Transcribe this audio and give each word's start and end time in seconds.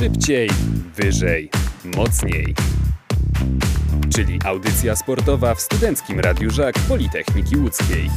Szybciej, 0.00 0.50
wyżej, 0.96 1.50
mocniej. 1.96 2.54
Czyli 4.14 4.38
audycja 4.44 4.96
sportowa 4.96 5.54
w 5.54 5.60
Studenckim 5.60 6.20
Radiu 6.20 6.50
Żak 6.50 6.78
Politechniki 6.88 7.56
Łódzkiej. 7.56 8.10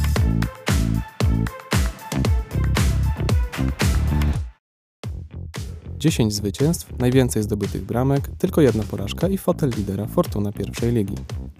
Dziesięć 5.98 6.34
zwycięstw, 6.34 6.98
najwięcej 6.98 7.42
zdobytych 7.42 7.84
bramek, 7.84 8.28
tylko 8.38 8.60
jedna 8.60 8.82
porażka 8.82 9.28
i 9.28 9.38
fotel 9.38 9.70
lidera 9.76 10.06
Fortuna 10.06 10.52
pierwszej 10.52 10.92
ligi. 10.92 11.14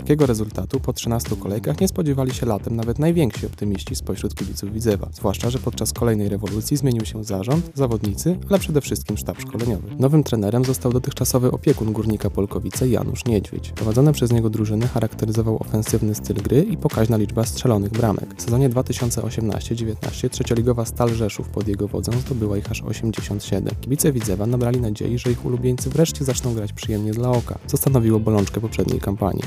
Takiego 0.05 0.27
rezultatu 0.27 0.81
po 0.81 0.93
13 0.93 1.37
kolejkach 1.37 1.81
nie 1.81 1.89
spodziewali 1.89 2.35
się 2.35 2.47
latem 2.47 2.77
nawet 2.77 2.99
najwięksi 2.99 3.47
optymiści 3.47 3.95
spośród 3.95 4.35
kibiców 4.35 4.73
Widzewa, 4.73 5.09
zwłaszcza, 5.13 5.51
że 5.51 5.59
podczas 5.59 5.93
kolejnej 5.93 6.29
rewolucji 6.29 6.77
zmienił 6.77 7.05
się 7.05 7.25
zarząd, 7.25 7.71
zawodnicy, 7.75 8.39
ale 8.51 8.59
przede 8.59 8.81
wszystkim 8.81 9.17
sztab 9.17 9.41
szkoleniowy. 9.41 9.89
Nowym 9.99 10.25
trenerem 10.25 10.65
został 10.65 10.93
dotychczasowy 10.93 11.51
opiekun 11.51 11.93
Górnika 11.93 12.31
Polkowice 12.31 12.89
Janusz 12.89 13.25
Niedźwiedź. 13.25 13.71
Prowadzone 13.71 14.13
przez 14.13 14.33
niego 14.33 14.51
drużyny 14.51 14.87
charakteryzował 14.87 15.57
ofensywny 15.61 16.15
styl 16.15 16.37
gry 16.37 16.63
i 16.63 16.77
pokaźna 16.77 17.17
liczba 17.17 17.45
strzelonych 17.45 17.93
bramek. 17.93 18.35
W 18.37 18.43
sezonie 18.43 18.71
2018-19 18.71 20.31
trzecioligowa 20.31 20.85
Stal 20.85 21.09
Rzeszów 21.15 21.49
pod 21.49 21.69
jego 21.69 21.89
wodzą 21.89 22.13
zdobyła 22.13 22.59
ich 22.59 22.71
aż 22.71 22.83
87. 22.83 23.75
Kibice 23.81 24.13
Widzewa 24.13 24.47
nabrali 24.47 24.81
nadziei, 24.81 25.19
że 25.19 25.31
ich 25.31 25.45
ulubieńcy 25.45 25.91
wreszcie 25.91 26.25
zaczną 26.25 26.55
grać 26.55 26.73
przyjemnie 26.73 27.13
dla 27.13 27.31
oka, 27.31 27.59
co 27.67 27.77
stanowiło 27.77 28.21
bolączkę 28.21 28.61
poprzedniej 28.61 29.01
kampanii. 29.01 29.43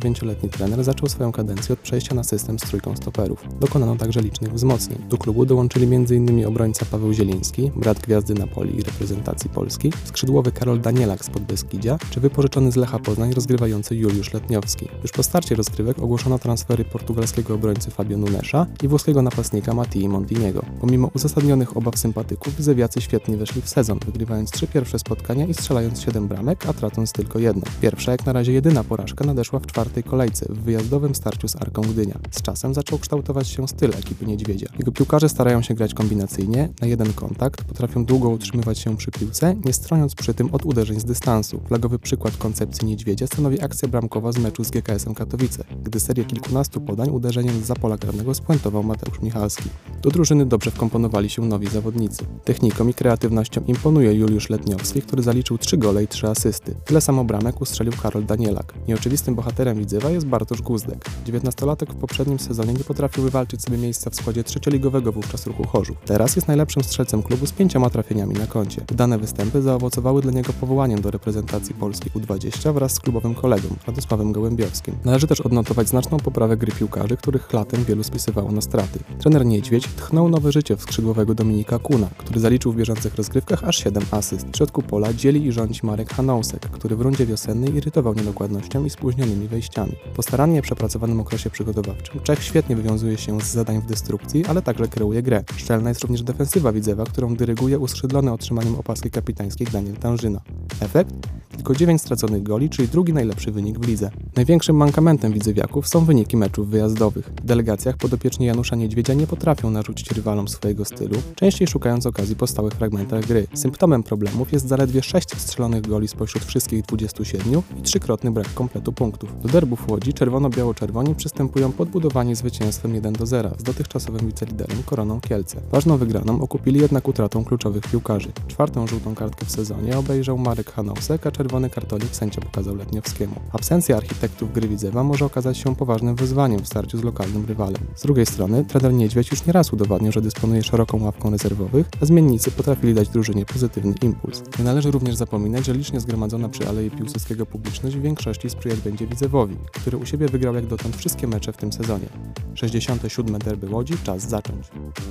39-letni 0.00 0.48
trener 0.48 0.84
zaczął 0.84 1.08
swoją 1.08 1.32
kadencję 1.32 1.72
od 1.72 1.78
przejścia 1.78 2.14
na 2.14 2.24
system 2.24 2.58
z 2.58 2.62
trójką 2.62 2.96
stoperów. 2.96 3.44
Dokonano 3.60 3.96
także 3.96 4.20
licznych 4.20 4.52
wzmocnień. 4.52 4.98
Do 5.08 5.18
klubu 5.18 5.46
dołączyli 5.46 5.94
m.in. 5.94 6.46
obrońca 6.46 6.86
Paweł 6.90 7.12
Zieliński, 7.12 7.70
brat 7.76 7.98
gwiazdy 7.98 8.34
Napoli 8.34 8.78
i 8.78 8.82
reprezentacji 8.82 9.50
Polski, 9.50 9.92
skrzydłowy 10.04 10.52
Karol 10.52 10.80
Danielak 10.80 11.24
z 11.24 11.30
Podbeskidzia, 11.30 11.98
czy 12.10 12.20
wypożyczony 12.20 12.72
z 12.72 12.76
Lecha 12.76 12.98
Poznań 12.98 13.32
rozgrywający 13.32 13.96
Juliusz 13.96 14.32
Letniowski. 14.32 14.88
Już 15.02 15.12
po 15.12 15.22
starcie 15.22 15.54
rozgrywek 15.54 15.98
ogłoszono 15.98 16.38
transfery 16.38 16.84
portugalskiego 16.84 17.54
obrońcy 17.54 17.90
Fabio 17.90 18.18
Nunesza 18.18 18.66
i 18.82 18.88
włoskiego 18.88 19.22
napastnika 19.22 19.74
Mattii 19.74 20.08
Montiniego. 20.08 20.62
Pomimo 20.80 21.10
uzasadnionych 21.14 21.76
obaw 21.76 21.98
sympatyków, 21.98 22.54
Zewiacy 22.58 23.00
świetnie 23.00 23.36
weszli 23.36 23.62
w 23.62 23.68
sezon, 23.68 23.98
wygrywając 24.06 24.50
trzy 24.50 24.66
pierwsze 24.66 24.98
spotkania 24.98 25.46
i 25.46 25.54
strzelając 25.54 26.00
7 26.00 26.28
bramek, 26.28 26.66
a 26.66 26.72
tracąc 26.72 27.12
tylko 27.12 27.38
jedną. 27.38 27.62
Pierwsza, 27.80 28.12
jak 28.12 28.26
na 28.26 28.32
razie 28.32 28.52
jedyna 28.52 28.84
porażka 28.84 29.24
nadeszła 29.24 29.58
w 29.58 29.66
czwartej 29.90 30.10
kolejce 30.10 30.46
w 30.48 30.58
wyjazdowym 30.58 31.14
starciu 31.14 31.48
z 31.48 31.56
Arką 31.56 31.82
Gdynia. 31.82 32.18
Z 32.30 32.42
czasem 32.42 32.74
zaczął 32.74 32.98
kształtować 32.98 33.48
się 33.48 33.68
styl 33.68 33.90
ekipy 33.90 34.26
Niedźwiedzia. 34.26 34.66
Jego 34.78 34.92
piłkarze 34.92 35.28
starają 35.28 35.62
się 35.62 35.74
grać 35.74 35.94
kombinacyjnie, 35.94 36.68
na 36.80 36.86
jeden 36.86 37.12
kontakt, 37.12 37.64
potrafią 37.64 38.04
długo 38.04 38.28
utrzymywać 38.28 38.78
się 38.78 38.96
przy 38.96 39.10
piłce, 39.10 39.56
nie 39.64 39.72
stroniąc 39.72 40.14
przy 40.14 40.34
tym 40.34 40.54
od 40.54 40.66
uderzeń 40.66 41.00
z 41.00 41.04
dystansu. 41.04 41.60
Flagowy 41.68 41.98
przykład 41.98 42.36
koncepcji 42.36 42.86
Niedźwiedzia 42.86 43.26
stanowi 43.26 43.62
akcja 43.62 43.88
bramkowa 43.88 44.32
z 44.32 44.38
meczu 44.38 44.64
z 44.64 44.70
GKS-em 44.70 45.14
Katowice, 45.14 45.64
gdy 45.82 46.00
serię 46.00 46.24
kilkunastu 46.24 46.80
podań 46.80 47.10
uderzeniem 47.10 47.62
z 47.62 47.66
zapola 47.66 47.98
karnego 47.98 48.34
spuentował 48.34 48.82
Mateusz 48.82 49.20
Michalski. 49.22 49.70
Do 50.02 50.10
drużyny 50.10 50.46
dobrze 50.46 50.70
wkomponowali 50.70 51.30
się 51.30 51.42
nowi 51.42 51.66
zawodnicy. 51.66 52.24
Techniką 52.44 52.88
i 52.88 52.94
kreatywnością 52.94 53.60
imponuje 53.66 54.14
Juliusz 54.14 54.50
Letniowski, 54.50 55.02
który 55.02 55.22
zaliczył 55.22 55.58
3 55.58 55.76
gole 55.78 56.04
i 56.04 56.08
3 56.08 56.28
asysty. 56.28 56.74
Tyle 56.84 57.00
samo 57.00 57.24
bramek 57.24 57.60
ustrzelił 57.60 57.92
Karol 58.02 58.24
Danielak. 58.24 58.74
Nieoczywistym 58.88 59.34
bohaterem 59.34 59.79
Widzewa 59.80 60.10
jest 60.10 60.26
Bartosz 60.26 60.62
Guzdek. 60.62 61.04
19-latek 61.26 61.92
w 61.92 61.96
poprzednim 61.96 62.38
sezonie 62.38 62.72
nie 62.72 62.84
potrafił 62.84 63.24
wywalczyć 63.24 63.62
sobie 63.62 63.78
miejsca 63.78 64.10
w 64.10 64.14
składzie 64.14 64.44
trzecioligowego 64.44 65.12
wówczas 65.12 65.46
ruchu 65.46 65.66
Chorzów. 65.66 65.96
Teraz 66.04 66.36
jest 66.36 66.48
najlepszym 66.48 66.84
strzelcem 66.84 67.22
klubu 67.22 67.46
z 67.46 67.52
pięcioma 67.52 67.90
trafieniami 67.90 68.34
na 68.34 68.46
koncie. 68.46 68.84
Udane 68.92 69.18
występy 69.18 69.62
zaowocowały 69.62 70.22
dla 70.22 70.32
niego 70.32 70.52
powołaniem 70.52 71.00
do 71.00 71.10
reprezentacji 71.10 71.74
Polski 71.74 72.10
U20 72.10 72.74
wraz 72.74 72.92
z 72.92 73.00
klubowym 73.00 73.34
kolegą, 73.34 73.68
Radosławem 73.86 74.32
Gołębiowskim. 74.32 74.96
Należy 75.04 75.26
też 75.26 75.40
odnotować 75.40 75.88
znaczną 75.88 76.18
poprawę 76.18 76.56
gry 76.56 76.72
piłkarzy, 76.72 77.16
których 77.16 77.52
latem 77.52 77.84
wielu 77.84 78.02
spisywało 78.02 78.52
na 78.52 78.60
straty. 78.60 78.98
Trener 79.18 79.46
Niedźwiedź 79.46 79.88
tchnął 79.96 80.28
nowe 80.28 80.52
życie 80.52 80.76
w 80.76 80.82
skrzydłowego 80.82 81.34
Dominika 81.34 81.78
Kuna, 81.78 82.08
który 82.18 82.40
zaliczył 82.40 82.72
w 82.72 82.76
bieżących 82.76 83.14
rozgrywkach 83.14 83.64
aż 83.64 83.84
7 83.84 84.02
asyst. 84.10 84.46
W 84.52 84.56
środku 84.56 84.82
pola 84.82 85.12
dzieli 85.12 85.46
i 85.46 85.52
rządzi 85.52 85.80
Marek 85.82 86.12
Hanousek, 86.12 86.62
który 86.70 86.96
w 86.96 87.00
rundzie 87.00 87.26
wiosennej 87.26 87.76
irytował 87.76 88.14
niedokładnością 88.14 88.84
i 88.84 88.90
spóźnionymi 88.90 89.48
wejściami. 89.48 89.69
Po 90.16 90.22
starannie 90.22 90.62
przepracowanym 90.62 91.20
okresie 91.20 91.50
przygotowawczym 91.50 92.20
Czech 92.22 92.42
świetnie 92.42 92.76
wywiązuje 92.76 93.18
się 93.18 93.40
z 93.40 93.44
zadań 93.44 93.80
w 93.80 93.86
destrukcji, 93.86 94.46
ale 94.46 94.62
także 94.62 94.88
kreuje 94.88 95.22
grę. 95.22 95.44
Szczelna 95.56 95.88
jest 95.88 96.00
również 96.00 96.22
defensywa 96.22 96.72
Widzewa, 96.72 97.04
którą 97.04 97.36
dyryguje 97.36 97.78
uskrzydlony 97.78 98.32
otrzymaniem 98.32 98.74
opaski 98.74 99.10
kapitańskiej 99.10 99.66
Daniel 99.66 99.96
Tanżyna. 99.96 100.40
Efekt? 100.80 101.14
Tylko 101.56 101.74
9 101.74 102.00
straconych 102.00 102.42
goli, 102.42 102.70
czyli 102.70 102.88
drugi 102.88 103.12
najlepszy 103.12 103.52
wynik 103.52 103.78
w 103.78 103.88
lidze. 103.88 104.10
Największym 104.36 104.76
mankamentem 104.76 105.32
widzewiaków 105.32 105.88
są 105.88 106.04
wyniki 106.04 106.36
meczów 106.36 106.68
wyjazdowych. 106.68 107.26
W 107.26 107.44
delegacjach 107.44 107.96
podopieczni 107.96 108.46
Janusza 108.46 108.76
Niedźwiedzia 108.76 109.14
nie 109.14 109.26
potrafią 109.26 109.70
narzucić 109.70 110.10
rywalom 110.10 110.48
swojego 110.48 110.84
stylu, 110.84 111.16
częściej 111.34 111.68
szukając 111.68 112.06
okazji 112.06 112.36
po 112.36 112.46
stałych 112.46 112.72
fragmentach 112.72 113.26
gry. 113.26 113.46
Symptomem 113.54 114.02
problemów 114.02 114.52
jest 114.52 114.68
zaledwie 114.68 115.02
6 115.02 115.28
strzelonych 115.36 115.86
goli 115.86 116.08
spośród 116.08 116.44
wszystkich 116.44 116.82
27 116.82 117.62
i 117.78 117.82
trzykrotny 117.82 118.30
brak 118.30 118.54
kompletu 118.54 118.92
punktów. 118.92 119.40
Do 119.42 119.48
derbów 119.60 119.88
Łodzi 119.88 120.14
czerwono-biało-czerwoni 120.14 121.14
przystępują 121.14 121.72
podbudowani 121.72 122.34
zwycięstwem 122.34 122.94
1 122.94 123.12
do 123.12 123.26
0 123.26 123.50
z 123.58 123.62
dotychczasowym 123.62 124.26
wiceliderem 124.26 124.82
Koroną 124.86 125.20
Kielce. 125.20 125.60
Ważną 125.72 125.96
wygraną 125.96 126.42
okupili 126.42 126.80
jednak 126.80 127.08
utratą 127.08 127.44
kluczowych 127.44 127.82
piłkarzy. 127.82 128.28
Czwartą 128.48 128.86
żółtą 128.86 129.14
kartkę 129.14 129.46
w 129.46 129.50
sezonie 129.50 129.98
obejrzał 129.98 130.38
Marek 130.38 130.72
Hanausek, 130.72 131.26
a 131.26 131.30
czerwony 131.30 131.70
kartonik 131.70 132.16
sędzia 132.16 132.40
pokazał 132.40 132.76
Letniowskiemu. 132.76 133.34
Absencja 133.52 133.96
architektów 133.96 134.52
gry 134.52 134.68
Widzewa 134.68 135.04
może 135.04 135.24
okazać 135.24 135.58
się 135.58 135.76
poważnym 135.76 136.16
wyzwaniem 136.16 136.60
w 136.60 136.66
starciu 136.66 136.98
z 136.98 137.04
lokalnym 137.04 137.44
rywalem. 137.46 137.82
Z 137.96 138.02
drugiej 138.02 138.26
strony 138.26 138.64
trener 138.64 138.92
Niedźwiedź 138.92 139.30
już 139.30 139.46
nieraz 139.46 139.72
udowadniał, 139.72 140.12
że 140.12 140.20
dysponuje 140.20 140.62
szeroką 140.62 141.02
ławką 141.02 141.30
rezerwowych, 141.30 141.86
a 142.02 142.06
zmiennicy 142.06 142.50
potrafili 142.50 142.94
dać 142.94 143.08
drużynie 143.08 143.46
pozytywny 143.46 143.94
impuls. 144.02 144.42
Nie 144.58 144.64
należy 144.64 144.90
również 144.90 145.14
zapominać, 145.14 145.66
że 145.66 145.72
licznie 145.72 146.00
zgromadzona 146.00 146.48
przy 146.48 146.68
Alei 146.68 146.90
Piłsudskiego 146.90 147.46
publiczność 147.46 147.96
w 147.96 148.00
większości 148.00 148.50
sprzyjać 148.50 148.80
będzie 148.80 149.06
Widzewowi, 149.06 149.39
który 149.72 149.96
u 149.96 150.06
siebie 150.06 150.28
wygrał 150.28 150.54
jak 150.54 150.66
dotąd 150.66 150.96
wszystkie 150.96 151.26
mecze 151.26 151.52
w 151.52 151.56
tym 151.56 151.72
sezonie. 151.72 152.06
67 152.54 153.38
derby 153.38 153.66
Łodzi, 153.70 153.94
czas 154.04 154.28
zacząć. 154.28 154.66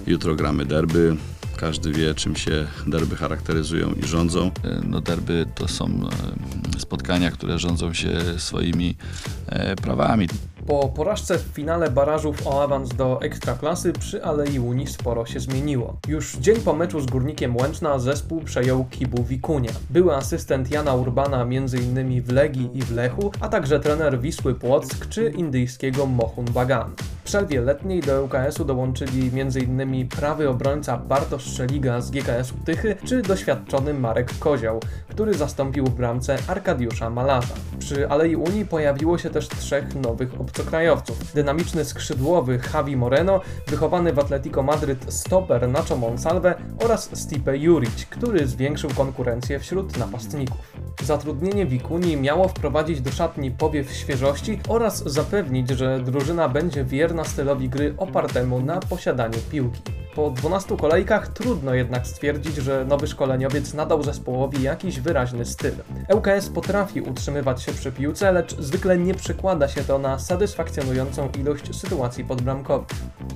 Jutro 0.07 0.35
gramy 0.35 0.65
derby. 0.65 1.15
Każdy 1.57 1.91
wie, 1.91 2.15
czym 2.15 2.35
się 2.35 2.67
derby 2.87 3.15
charakteryzują 3.15 3.93
i 4.03 4.07
rządzą. 4.07 4.51
No 4.83 5.01
derby 5.01 5.45
to 5.55 5.67
są 5.67 5.85
e, 6.75 6.79
spotkania, 6.79 7.31
które 7.31 7.59
rządzą 7.59 7.93
się 7.93 8.19
swoimi 8.37 8.95
e, 9.47 9.75
prawami. 9.75 10.27
Po 10.69 10.89
porażce 10.89 11.37
w 11.37 11.41
finale 11.41 11.91
barażów 11.91 12.47
o 12.47 12.63
awans 12.63 12.89
do 12.89 13.21
Ekstraklasy 13.21 13.93
przy 13.93 14.23
Alei 14.23 14.59
Unii 14.59 14.87
sporo 14.87 15.25
się 15.25 15.39
zmieniło. 15.39 15.97
Już 16.07 16.35
dzień 16.37 16.55
po 16.55 16.73
meczu 16.73 16.99
z 16.99 17.05
Górnikiem 17.05 17.57
Łęczna 17.57 17.99
zespół 17.99 18.41
przejął 18.41 18.85
Kibu 18.85 19.23
Wikunia. 19.23 19.71
Były 19.89 20.15
asystent 20.15 20.71
Jana 20.71 20.93
Urbana 20.93 21.41
m.in. 21.41 22.21
w 22.21 22.31
Legii 22.31 22.69
i 22.73 22.81
w 22.81 22.91
Lechu, 22.91 23.31
a 23.41 23.47
także 23.47 23.79
trener 23.79 24.19
Wisły 24.19 24.55
Płock 24.55 25.07
czy 25.09 25.29
indyjskiego 25.29 26.05
Mohun 26.05 26.45
Bagan. 26.45 26.91
Przerwie 27.29 27.61
letniej 27.61 28.01
do 28.01 28.23
ŁKS-u 28.23 28.65
dołączyli 28.65 29.31
m.in. 29.41 30.07
prawy 30.07 30.49
obrońca 30.49 30.97
Bartosz 30.97 31.43
Szeliga 31.43 32.01
z 32.01 32.11
GKS-u 32.11 32.55
Tychy 32.65 32.95
czy 33.05 33.21
doświadczony 33.21 33.93
Marek 33.93 34.39
Kozioł, 34.39 34.79
który 35.09 35.33
zastąpił 35.33 35.85
w 35.85 35.89
bramce 35.89 36.37
Arkadiusza 36.47 37.09
Malarza. 37.09 37.53
Przy 37.79 38.09
Alei 38.09 38.35
Unii 38.35 38.65
pojawiło 38.65 39.17
się 39.17 39.29
też 39.29 39.47
trzech 39.47 39.95
nowych 39.95 40.41
obcokrajowców. 40.41 41.33
Dynamiczny 41.33 41.85
skrzydłowy 41.85 42.59
Javi 42.73 42.97
Moreno, 42.97 43.41
wychowany 43.67 44.13
w 44.13 44.19
Atletico 44.19 44.63
Madryt 44.63 45.13
stoper 45.13 45.69
Nacho 45.69 45.95
Monsalve 45.95 46.55
oraz 46.83 47.09
Stipe 47.13 47.57
Juric, 47.57 48.05
który 48.05 48.47
zwiększył 48.47 48.89
konkurencję 48.89 49.59
wśród 49.59 49.97
napastników. 49.97 50.78
Zatrudnienie 51.03 51.65
Wikuni 51.65 52.17
miało 52.17 52.47
wprowadzić 52.47 53.01
do 53.01 53.11
szatni 53.11 53.51
powiew 53.51 53.93
świeżości 53.93 54.59
oraz 54.67 55.03
zapewnić, 55.03 55.69
że 55.69 55.99
drużyna 55.99 56.49
będzie 56.49 56.83
wierna 56.83 57.23
stylowi 57.23 57.69
gry 57.69 57.93
opartemu 57.97 58.61
na 58.61 58.79
posiadaniu 58.79 59.37
piłki. 59.51 59.98
Po 60.19 60.31
12 60.31 60.77
kolejkach 60.77 61.27
trudno 61.27 61.73
jednak 61.73 62.07
stwierdzić, 62.07 62.55
że 62.55 62.85
nowy 62.85 63.07
szkoleniowiec 63.07 63.73
nadał 63.73 64.03
zespołowi 64.03 64.63
jakiś 64.63 64.99
wyraźny 64.99 65.45
styl. 65.45 65.73
ŁKS 66.15 66.49
potrafi 66.49 67.01
utrzymywać 67.01 67.63
się 67.63 67.71
przy 67.71 67.91
piłce, 67.91 68.31
lecz 68.31 68.55
zwykle 68.55 68.97
nie 68.97 69.15
przekłada 69.15 69.67
się 69.67 69.83
to 69.83 69.99
na 69.99 70.19
satysfakcjonującą 70.19 71.29
ilość 71.39 71.75
sytuacji 71.75 72.23
podbramkowych. 72.23 72.87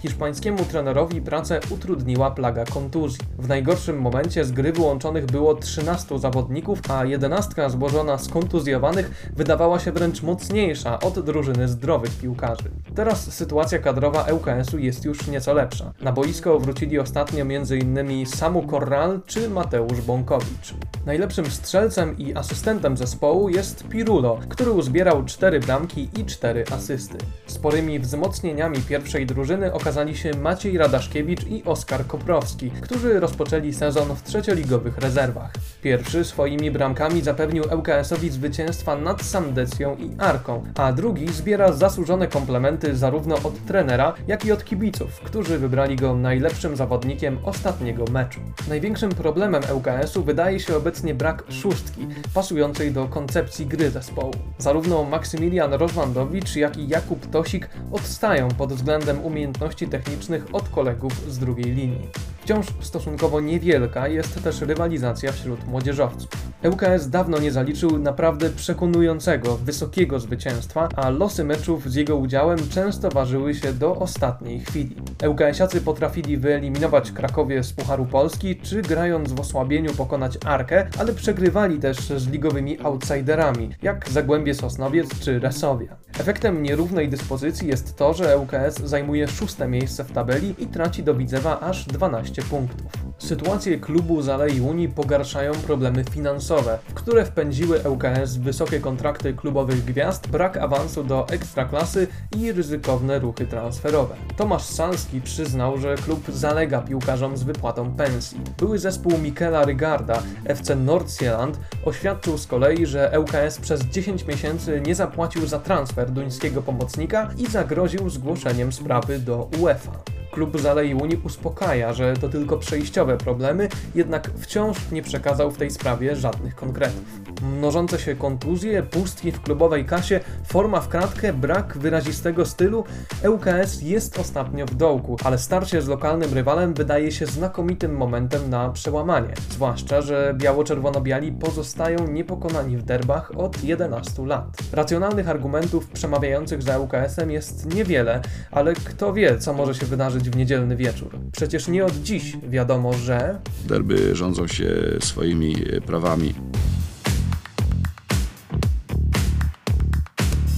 Hiszpańskiemu 0.01 0.65
trenerowi 0.65 1.21
pracę 1.21 1.59
utrudniła 1.69 2.31
plaga 2.31 2.65
kontuzji. 2.65 3.19
W 3.37 3.47
najgorszym 3.47 4.01
momencie 4.01 4.45
z 4.45 4.51
gry 4.51 4.73
wyłączonych 4.73 5.25
było 5.25 5.55
13 5.55 6.19
zawodników, 6.19 6.79
a 6.89 7.05
11 7.05 7.69
złożona 7.69 8.17
z 8.17 8.27
kontuzjowanych 8.27 9.31
wydawała 9.35 9.79
się 9.79 9.91
wręcz 9.91 10.21
mocniejsza 10.21 10.99
od 10.99 11.19
drużyny 11.19 11.67
zdrowych 11.67 12.11
piłkarzy. 12.11 12.71
Teraz 12.95 13.33
sytuacja 13.33 13.79
kadrowa 13.79 14.25
ŁKS-u 14.31 14.77
jest 14.77 15.05
już 15.05 15.27
nieco 15.27 15.53
lepsza. 15.53 15.93
Na 16.01 16.11
boisko 16.11 16.59
wróciło 16.59 16.72
wrócili 16.73 16.99
ostatnio 16.99 17.41
m.in. 17.41 18.25
Samu 18.25 18.67
Corral 18.67 19.21
czy 19.25 19.49
Mateusz 19.49 20.01
Bąkowicz. 20.01 20.73
Najlepszym 21.05 21.45
strzelcem 21.45 22.17
i 22.17 22.33
asystentem 22.33 22.97
zespołu 22.97 23.49
jest 23.49 23.87
Pirulo, 23.87 24.39
który 24.49 24.71
uzbierał 24.71 25.25
4 25.25 25.59
bramki 25.59 26.09
i 26.19 26.25
4 26.25 26.63
asysty. 26.71 27.17
Sporymi 27.45 27.99
wzmocnieniami 27.99 28.77
pierwszej 28.89 29.25
drużyny 29.25 29.73
okazali 29.73 30.17
się 30.17 30.31
Maciej 30.41 30.77
Radaszkiewicz 30.77 31.47
i 31.47 31.63
Oskar 31.63 32.07
Koprowski, 32.07 32.71
którzy 32.71 33.19
rozpoczęli 33.19 33.73
sezon 33.73 34.15
w 34.15 34.23
trzecioligowych 34.23 34.97
rezerwach. 34.97 35.51
Pierwszy 35.81 36.23
swoimi 36.23 36.71
bramkami 36.71 37.21
zapewnił 37.21 37.63
ŁKS-owi 37.63 38.29
zwycięstwa 38.29 38.95
nad 38.95 39.21
Sandecją 39.21 39.95
i 39.95 40.11
Arką, 40.17 40.63
a 40.75 40.91
drugi 40.91 41.27
zbiera 41.33 41.73
zasłużone 41.73 42.27
komplementy 42.27 42.95
zarówno 42.95 43.35
od 43.35 43.65
trenera, 43.65 44.13
jak 44.27 44.45
i 44.45 44.51
od 44.51 44.65
kibiców, 44.65 45.19
którzy 45.19 45.59
wybrali 45.59 45.95
go 45.95 46.15
najlepszym 46.15 46.52
zawodnikiem 46.73 47.37
ostatniego 47.43 48.05
meczu. 48.11 48.39
Największym 48.69 49.09
problemem 49.09 49.63
ŁKS-u 49.75 50.23
wydaje 50.23 50.59
się 50.59 50.77
obecnie 50.77 51.13
brak 51.13 51.43
szóstki, 51.49 52.07
pasującej 52.33 52.91
do 52.91 53.05
koncepcji 53.05 53.65
gry 53.65 53.91
zespołu. 53.91 54.33
Zarówno 54.57 55.03
Maksymilian 55.03 55.73
Rozwandowicz, 55.73 56.55
jak 56.55 56.77
i 56.77 56.87
Jakub 56.87 57.31
Tosik 57.31 57.69
odstają 57.91 58.47
pod 58.47 58.73
względem 58.73 59.25
umiejętności 59.25 59.87
technicznych 59.87 60.55
od 60.55 60.69
kolegów 60.69 61.31
z 61.31 61.39
drugiej 61.39 61.75
linii. 61.75 62.09
Wciąż 62.43 62.65
stosunkowo 62.81 63.41
niewielka 63.41 64.07
jest 64.07 64.43
też 64.43 64.61
rywalizacja 64.61 65.31
wśród 65.31 65.67
młodzieżowców. 65.67 66.29
ŁKS 66.63 67.09
dawno 67.09 67.39
nie 67.39 67.51
zaliczył 67.51 67.99
naprawdę 67.99 68.49
przekonującego, 68.49 69.57
wysokiego 69.57 70.19
zwycięstwa, 70.19 70.89
a 70.95 71.09
losy 71.09 71.43
meczów 71.43 71.91
z 71.91 71.95
jego 71.95 72.15
udziałem 72.15 72.57
często 72.69 73.09
ważyły 73.09 73.55
się 73.55 73.73
do 73.73 73.95
ostatniej 73.95 74.59
chwili. 74.59 74.95
ŁKS-iacy 75.27 75.81
potrafili 75.81 76.37
wyeliminować 76.37 77.11
Krakowie 77.11 77.63
z 77.63 77.73
Pucharu 77.73 78.05
Polski, 78.05 78.55
czy 78.55 78.81
grając 78.81 79.31
w 79.31 79.39
osłabieniu 79.39 79.93
pokonać 79.93 80.37
Arkę, 80.45 80.87
ale 80.99 81.13
przegrywali 81.13 81.79
też 81.79 81.97
z 81.97 82.27
ligowymi 82.27 82.77
outsiderami, 82.83 83.69
jak 83.81 84.09
Zagłębie 84.09 84.53
Sosnowiec 84.53 85.19
czy 85.19 85.39
Resowia. 85.39 86.02
Efektem 86.19 86.63
nierównej 86.63 87.09
dyspozycji 87.09 87.67
jest 87.67 87.95
to, 87.95 88.13
że 88.13 88.37
ŁKS 88.37 88.79
zajmuje 88.83 89.27
szóste 89.27 89.67
miejsce 89.67 90.03
w 90.03 90.11
tabeli 90.11 90.55
i 90.57 90.67
traci 90.67 91.03
do 91.03 91.15
Widzewa 91.15 91.59
aż 91.59 91.85
12 91.85 92.41
punktów. 92.41 92.91
Sytuację 93.17 93.79
klubu 93.79 94.21
z 94.21 94.29
Alei 94.29 94.61
Unii 94.61 94.89
pogarszają 94.89 95.53
problemy 95.53 96.03
finansowe, 96.03 96.79
w 96.89 96.93
które 96.93 97.25
wpędziły 97.25 97.79
ŁKS 97.89 98.37
wysokie 98.37 98.79
kontrakty 98.79 99.33
klubowych 99.33 99.85
gwiazd, 99.85 100.27
brak 100.27 100.57
awansu 100.57 101.03
do 101.03 101.27
ekstraklasy 101.27 102.07
i 102.37 102.51
ryzykowne 102.51 103.19
ruchy 103.19 103.47
transferowe. 103.47 104.15
Tomasz 104.37 104.63
Salski 104.63 105.21
przyznał, 105.21 105.77
że 105.77 105.95
klub 105.95 106.23
zalega 106.29 106.81
piłkarzom 106.81 107.37
z 107.37 107.43
wypłatą 107.43 107.95
pensji. 107.95 108.41
Były 108.57 108.79
zespół 108.79 109.17
Mikela 109.17 109.65
Rygarda, 109.65 110.23
FC 110.45 110.75
Nordsjælland, 110.75 111.59
oświadczył 111.85 112.37
z 112.37 112.47
kolei, 112.47 112.85
że 112.85 113.19
ŁKS 113.19 113.59
przez 113.59 113.81
10 113.81 114.25
miesięcy 114.25 114.81
nie 114.85 114.95
zapłacił 114.95 115.47
za 115.47 115.59
transfer 115.59 116.02
duńskiego 116.11 116.61
pomocnika 116.61 117.29
i 117.37 117.47
zagroził 117.47 118.09
zgłoszeniem 118.09 118.71
sprawy 118.71 119.19
do 119.19 119.49
UEFA. 119.59 119.91
Klub 120.33 120.61
z 120.61 120.65
Alei 120.65 120.93
Unii 120.93 121.21
uspokaja, 121.23 121.93
że 121.93 122.13
to 122.13 122.29
tylko 122.29 122.57
przejściowe 122.57 123.17
problemy, 123.17 123.69
jednak 123.95 124.31
wciąż 124.37 124.91
nie 124.91 125.01
przekazał 125.01 125.51
w 125.51 125.57
tej 125.57 125.71
sprawie 125.71 126.15
żadnych 126.15 126.55
konkretów. 126.55 127.03
Mnożące 127.41 127.99
się 127.99 128.15
kontuzje, 128.15 128.83
pustki 128.83 129.31
w 129.31 129.41
klubowej 129.41 129.85
kasie, 129.85 130.19
forma 130.45 130.81
w 130.81 130.87
kratkę, 130.87 131.33
brak 131.33 131.77
wyrazistego 131.77 132.45
stylu, 132.45 132.83
ŁKS 133.29 133.81
jest 133.81 134.19
ostatnio 134.19 134.65
w 134.65 134.75
dołku, 134.75 135.17
ale 135.23 135.37
starcie 135.37 135.81
z 135.81 135.87
lokalnym 135.87 136.33
rywalem 136.33 136.73
wydaje 136.73 137.11
się 137.11 137.25
znakomitym 137.25 137.95
momentem 137.95 138.49
na 138.49 138.69
przełamanie. 138.69 139.33
Zwłaszcza, 139.49 140.01
że 140.01 140.33
biało-czerwono-biali 140.37 141.31
pozostają 141.31 142.07
niepokonani 142.07 142.77
w 142.77 142.83
derbach 142.83 143.31
od 143.37 143.63
11 143.63 144.25
lat. 144.25 144.47
Racjonalnych 144.71 145.29
argumentów 145.29 145.87
przemawiających 145.87 146.61
za 146.61 146.77
ŁKS-em 146.77 147.31
jest 147.31 147.75
niewiele, 147.75 148.21
ale 148.51 148.73
kto 148.73 149.13
wie, 149.13 149.37
co 149.37 149.53
może 149.53 149.75
się 149.75 149.85
wydarzyć 149.85 150.22
w 150.29 150.35
niedzielny 150.35 150.75
wieczór. 150.75 151.19
Przecież 151.31 151.67
nie 151.67 151.85
od 151.85 151.93
dziś 151.93 152.37
wiadomo, 152.49 152.93
że 152.93 153.39
Derby 153.65 154.15
rządzą 154.15 154.47
się 154.47 154.73
swoimi 154.99 155.55
prawami. 155.85 156.33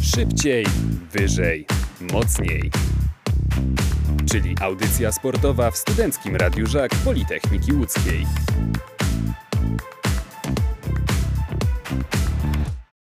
Szybciej, 0.02 0.66
wyżej, 1.12 1.66
mocniej. 2.14 2.72
Czyli 4.32 4.56
audycja 4.62 5.12
sportowa 5.12 5.72
w 5.72 5.78
Studenckim 5.78 6.36
Radiu 6.36 6.68
Żak 6.68 6.96
Politechniki 6.96 7.74
Łódzkiej. 7.74 8.26